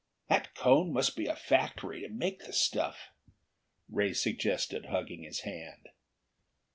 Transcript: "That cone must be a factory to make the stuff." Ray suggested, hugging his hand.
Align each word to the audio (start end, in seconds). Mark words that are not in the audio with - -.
"That 0.29 0.55
cone 0.55 0.91
must 0.93 1.15
be 1.15 1.27
a 1.27 1.35
factory 1.35 2.01
to 2.01 2.09
make 2.09 2.39
the 2.39 2.53
stuff." 2.53 3.09
Ray 3.87 4.13
suggested, 4.13 4.87
hugging 4.87 5.21
his 5.21 5.41
hand. 5.41 5.89